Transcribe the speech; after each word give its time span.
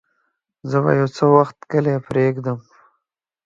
زه 0.69 0.77
به 0.83 0.91
يو 0.99 1.07
څه 1.15 1.23
وخت 1.35 1.57
کلی 1.71 1.95
پرېږدم. 2.07 2.57